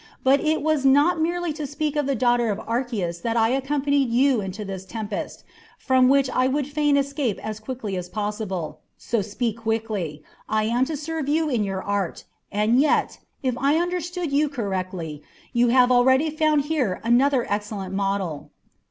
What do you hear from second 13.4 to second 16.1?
if I understood you correctly, you have